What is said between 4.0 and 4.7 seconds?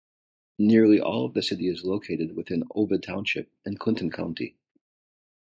County.